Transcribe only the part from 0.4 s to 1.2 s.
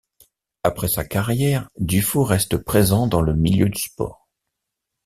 Après sa